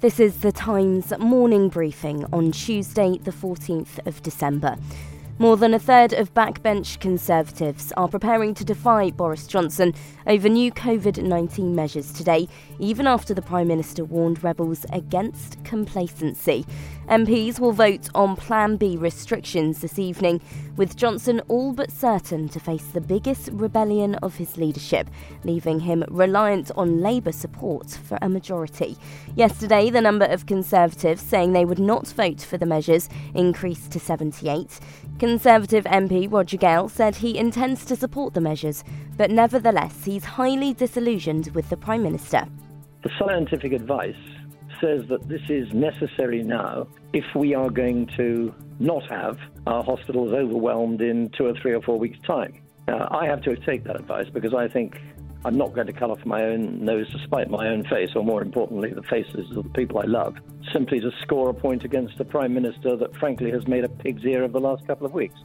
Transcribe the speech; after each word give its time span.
This 0.00 0.20
is 0.20 0.42
the 0.42 0.52
Times 0.52 1.10
morning 1.18 1.70
briefing 1.70 2.26
on 2.30 2.52
Tuesday, 2.52 3.16
the 3.16 3.30
14th 3.30 4.06
of 4.06 4.22
December. 4.22 4.76
More 5.38 5.58
than 5.58 5.74
a 5.74 5.78
third 5.78 6.14
of 6.14 6.32
backbench 6.32 6.98
Conservatives 6.98 7.92
are 7.98 8.08
preparing 8.08 8.54
to 8.54 8.64
defy 8.64 9.10
Boris 9.10 9.46
Johnson 9.46 9.92
over 10.26 10.48
new 10.48 10.72
COVID 10.72 11.22
19 11.22 11.74
measures 11.74 12.10
today, 12.10 12.48
even 12.78 13.06
after 13.06 13.34
the 13.34 13.42
Prime 13.42 13.68
Minister 13.68 14.02
warned 14.02 14.42
rebels 14.42 14.86
against 14.94 15.62
complacency. 15.62 16.64
MPs 17.10 17.60
will 17.60 17.72
vote 17.72 18.08
on 18.14 18.34
Plan 18.34 18.76
B 18.76 18.96
restrictions 18.96 19.82
this 19.82 19.98
evening, 19.98 20.40
with 20.76 20.96
Johnson 20.96 21.42
all 21.48 21.74
but 21.74 21.92
certain 21.92 22.48
to 22.48 22.58
face 22.58 22.86
the 22.86 23.00
biggest 23.00 23.50
rebellion 23.52 24.14
of 24.16 24.36
his 24.36 24.56
leadership, 24.56 25.08
leaving 25.44 25.80
him 25.80 26.02
reliant 26.08 26.70
on 26.76 27.02
Labour 27.02 27.32
support 27.32 27.90
for 27.90 28.18
a 28.22 28.28
majority. 28.28 28.96
Yesterday, 29.36 29.90
the 29.90 30.00
number 30.00 30.24
of 30.24 30.46
Conservatives 30.46 31.22
saying 31.22 31.52
they 31.52 31.66
would 31.66 31.78
not 31.78 32.08
vote 32.08 32.40
for 32.40 32.56
the 32.56 32.66
measures 32.66 33.10
increased 33.34 33.92
to 33.92 34.00
78. 34.00 34.80
Conservative 35.18 35.84
MP 35.84 36.30
Roger 36.30 36.58
Gale 36.58 36.90
said 36.90 37.16
he 37.16 37.38
intends 37.38 37.86
to 37.86 37.96
support 37.96 38.34
the 38.34 38.40
measures, 38.40 38.84
but 39.16 39.30
nevertheless, 39.30 40.04
he's 40.04 40.24
highly 40.24 40.74
disillusioned 40.74 41.48
with 41.54 41.70
the 41.70 41.76
Prime 41.76 42.02
Minister. 42.02 42.46
The 43.02 43.10
scientific 43.18 43.72
advice 43.72 44.14
says 44.78 45.06
that 45.08 45.26
this 45.26 45.40
is 45.48 45.72
necessary 45.72 46.42
now 46.42 46.86
if 47.14 47.24
we 47.34 47.54
are 47.54 47.70
going 47.70 48.08
to 48.18 48.54
not 48.78 49.08
have 49.10 49.38
our 49.66 49.82
hospitals 49.82 50.34
overwhelmed 50.34 51.00
in 51.00 51.30
two 51.30 51.46
or 51.46 51.54
three 51.62 51.72
or 51.72 51.80
four 51.80 51.98
weeks' 51.98 52.18
time. 52.26 52.52
I 52.86 53.24
have 53.24 53.40
to 53.42 53.56
take 53.56 53.84
that 53.84 53.98
advice 53.98 54.26
because 54.30 54.52
I 54.52 54.68
think 54.68 55.00
I'm 55.46 55.56
not 55.56 55.74
going 55.74 55.86
to 55.86 55.92
cut 55.92 56.10
off 56.10 56.26
my 56.26 56.42
own 56.42 56.84
nose 56.84 57.08
to 57.12 57.20
spite 57.20 57.48
my 57.48 57.68
own 57.68 57.84
face, 57.84 58.10
or 58.16 58.24
more 58.24 58.42
importantly, 58.42 58.92
the 58.92 59.04
faces 59.04 59.56
of 59.56 59.62
the 59.62 59.70
people 59.70 60.00
I 60.00 60.04
love, 60.04 60.34
simply 60.72 60.98
to 60.98 61.12
score 61.22 61.50
a 61.50 61.54
point 61.54 61.84
against 61.84 62.18
a 62.18 62.24
Prime 62.24 62.52
Minister 62.52 62.96
that 62.96 63.14
frankly 63.16 63.52
has 63.52 63.68
made 63.68 63.84
a 63.84 63.88
pig's 63.88 64.24
ear 64.24 64.42
of 64.42 64.50
the 64.50 64.58
last 64.58 64.84
couple 64.88 65.06
of 65.06 65.12
weeks. 65.12 65.36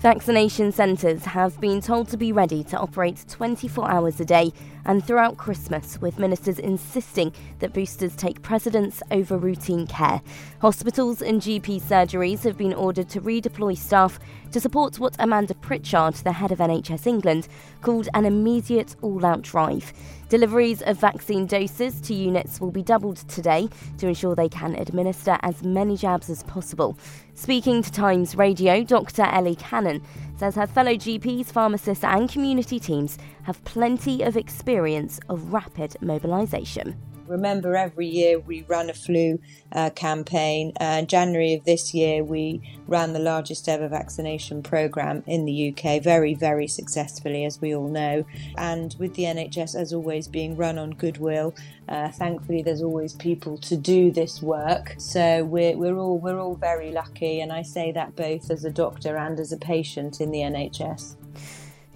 Vaccination 0.00 0.70
centres 0.70 1.24
have 1.24 1.60
been 1.60 1.80
told 1.80 2.08
to 2.08 2.16
be 2.16 2.30
ready 2.30 2.62
to 2.62 2.78
operate 2.78 3.24
24 3.26 3.90
hours 3.90 4.20
a 4.20 4.24
day 4.24 4.52
and 4.84 5.04
throughout 5.04 5.38
Christmas, 5.38 5.98
with 6.00 6.18
ministers 6.18 6.58
insisting 6.58 7.32
that 7.58 7.72
boosters 7.72 8.14
take 8.14 8.40
precedence 8.42 9.02
over 9.10 9.36
routine 9.36 9.86
care. 9.86 10.20
Hospitals 10.60 11.20
and 11.20 11.40
GP 11.40 11.82
surgeries 11.82 12.44
have 12.44 12.56
been 12.56 12.74
ordered 12.74 13.08
to 13.08 13.20
redeploy 13.20 13.76
staff 13.76 14.20
to 14.52 14.60
support 14.60 14.98
what 14.98 15.16
Amanda 15.18 15.54
Pritchard, 15.54 16.14
the 16.14 16.32
head 16.32 16.52
of 16.52 16.58
NHS 16.58 17.06
England, 17.06 17.48
called 17.82 18.08
an 18.14 18.24
immediate 18.24 18.96
all 19.02 19.24
out 19.24 19.42
drive. 19.42 19.92
Deliveries 20.28 20.82
of 20.82 20.98
vaccine 20.98 21.46
doses 21.46 22.00
to 22.02 22.14
units 22.14 22.60
will 22.60 22.70
be 22.70 22.82
doubled 22.82 23.16
today 23.28 23.68
to 23.96 24.08
ensure 24.08 24.34
they 24.34 24.48
can 24.48 24.74
administer 24.74 25.38
as 25.42 25.62
many 25.62 25.96
jabs 25.96 26.28
as 26.28 26.42
possible. 26.42 26.98
Speaking 27.34 27.82
to 27.82 27.90
Times 27.90 28.36
Radio, 28.36 28.84
Dr. 28.84 29.22
Ellie 29.22 29.56
Cannon 29.56 30.02
says 30.36 30.54
her 30.54 30.66
fellow 30.66 30.92
GPs, 30.92 31.46
pharmacists, 31.46 32.04
and 32.04 32.28
community 32.28 32.78
teams 32.78 33.16
have 33.44 33.64
plenty 33.64 34.22
of 34.22 34.36
experience 34.36 35.18
of 35.28 35.52
rapid 35.52 35.96
mobilisation. 36.02 36.96
Remember, 37.28 37.76
every 37.76 38.06
year 38.06 38.38
we 38.38 38.64
run 38.68 38.88
a 38.88 38.94
flu 38.94 39.38
uh, 39.72 39.90
campaign. 39.90 40.72
Uh, 40.80 41.02
January 41.02 41.54
of 41.54 41.64
this 41.64 41.92
year, 41.92 42.24
we 42.24 42.62
ran 42.86 43.12
the 43.12 43.18
largest 43.18 43.68
ever 43.68 43.86
vaccination 43.86 44.62
programme 44.62 45.22
in 45.26 45.44
the 45.44 45.68
UK, 45.68 46.02
very, 46.02 46.34
very 46.34 46.66
successfully, 46.66 47.44
as 47.44 47.60
we 47.60 47.74
all 47.74 47.88
know. 47.88 48.24
And 48.56 48.94
with 48.98 49.14
the 49.14 49.24
NHS, 49.24 49.74
as 49.74 49.92
always, 49.92 50.26
being 50.26 50.56
run 50.56 50.78
on 50.78 50.92
goodwill, 50.92 51.54
uh, 51.88 52.10
thankfully, 52.10 52.62
there's 52.62 52.82
always 52.82 53.12
people 53.12 53.58
to 53.58 53.76
do 53.76 54.10
this 54.10 54.42
work. 54.42 54.94
So 54.98 55.44
we're, 55.44 55.76
we're 55.76 55.98
all 55.98 56.18
we're 56.18 56.40
all 56.40 56.56
very 56.56 56.90
lucky, 56.90 57.40
and 57.40 57.52
I 57.52 57.62
say 57.62 57.92
that 57.92 58.16
both 58.16 58.50
as 58.50 58.64
a 58.64 58.70
doctor 58.70 59.16
and 59.16 59.38
as 59.38 59.52
a 59.52 59.58
patient 59.58 60.20
in 60.20 60.30
the 60.30 60.38
NHS. 60.38 61.16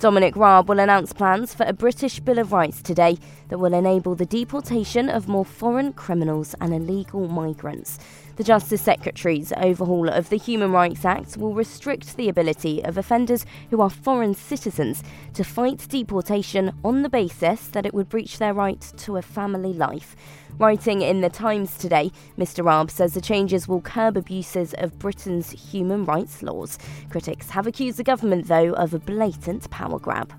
Dominic 0.02 0.34
Raab 0.34 0.68
will 0.68 0.80
announce 0.80 1.12
plans 1.12 1.54
for 1.54 1.64
a 1.64 1.72
British 1.72 2.18
Bill 2.18 2.40
of 2.40 2.50
Rights 2.50 2.82
today 2.82 3.18
that 3.50 3.58
will 3.58 3.72
enable 3.72 4.16
the 4.16 4.26
deportation 4.26 5.08
of 5.08 5.28
more 5.28 5.44
foreign 5.44 5.92
criminals 5.92 6.56
and 6.60 6.74
illegal 6.74 7.28
migrants. 7.28 8.00
The 8.34 8.42
Justice 8.42 8.82
Secretary's 8.82 9.52
overhaul 9.58 10.08
of 10.08 10.28
the 10.28 10.38
Human 10.38 10.72
Rights 10.72 11.04
Act 11.04 11.36
will 11.36 11.54
restrict 11.54 12.16
the 12.16 12.28
ability 12.28 12.82
of 12.82 12.98
offenders 12.98 13.46
who 13.70 13.80
are 13.80 13.90
foreign 13.90 14.34
citizens 14.34 15.04
to 15.34 15.44
fight 15.44 15.86
deportation 15.88 16.72
on 16.82 17.02
the 17.02 17.08
basis 17.08 17.68
that 17.68 17.86
it 17.86 17.94
would 17.94 18.08
breach 18.08 18.38
their 18.38 18.54
right 18.54 18.80
to 18.96 19.18
a 19.18 19.22
family 19.22 19.72
life. 19.72 20.16
Writing 20.58 21.00
in 21.00 21.22
the 21.22 21.30
Times 21.30 21.78
today, 21.78 22.10
Mr. 22.38 22.64
Raab 22.64 22.90
says 22.90 23.14
the 23.14 23.20
changes 23.20 23.68
will 23.68 23.80
curb 23.80 24.16
abuses 24.16 24.74
of 24.78 24.98
Britain's 24.98 25.50
human 25.50 26.04
rights 26.04 26.42
laws. 26.42 26.78
Critics 27.10 27.50
have 27.50 27.66
accused 27.66 27.98
the 27.98 28.04
government, 28.04 28.48
though, 28.48 28.72
of 28.74 28.92
a 28.92 28.98
blatant 28.98 29.70
power 29.92 29.98
grab. 29.98 30.32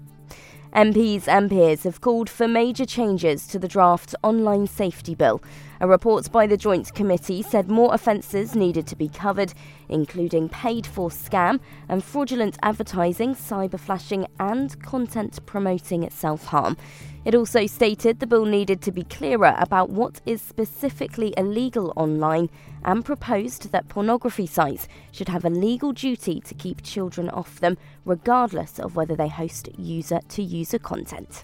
MPs 0.73 1.27
and 1.27 1.51
peers 1.51 1.83
have 1.83 2.01
called 2.01 2.29
for 2.29 2.47
major 2.47 2.85
changes 2.85 3.45
to 3.47 3.59
the 3.59 3.67
draft 3.67 4.15
online 4.23 4.65
safety 4.65 5.13
bill. 5.13 5.41
A 5.83 5.85
report 5.85 6.31
by 6.31 6.47
the 6.47 6.55
Joint 6.55 6.93
Committee 6.93 7.41
said 7.41 7.69
more 7.69 7.93
offences 7.93 8.55
needed 8.55 8.87
to 8.87 8.95
be 8.95 9.09
covered, 9.09 9.53
including 9.89 10.47
paid 10.47 10.87
for 10.87 11.09
scam 11.09 11.59
and 11.89 12.01
fraudulent 12.01 12.57
advertising, 12.63 13.35
cyber 13.35 13.77
flashing, 13.77 14.25
and 14.39 14.81
content 14.81 15.45
promoting 15.45 16.09
self 16.09 16.45
harm. 16.45 16.77
It 17.25 17.35
also 17.35 17.65
stated 17.67 18.21
the 18.21 18.27
bill 18.27 18.45
needed 18.45 18.81
to 18.83 18.93
be 18.93 19.03
clearer 19.03 19.55
about 19.57 19.89
what 19.89 20.21
is 20.25 20.41
specifically 20.41 21.33
illegal 21.35 21.91
online 21.97 22.49
and 22.85 23.03
proposed 23.03 23.73
that 23.73 23.89
pornography 23.89 24.47
sites 24.47 24.87
should 25.11 25.27
have 25.27 25.43
a 25.43 25.49
legal 25.49 25.91
duty 25.91 26.39
to 26.39 26.53
keep 26.53 26.81
children 26.81 27.29
off 27.29 27.59
them, 27.59 27.77
regardless 28.05 28.79
of 28.79 28.95
whether 28.95 29.17
they 29.17 29.27
host 29.27 29.67
user 29.77 30.21
to 30.29 30.41
user 30.41 30.79
content. 30.79 31.43